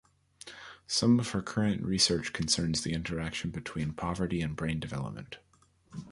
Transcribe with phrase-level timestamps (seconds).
[0.87, 5.37] Some of her current research concerns the interaction between poverty and brain development.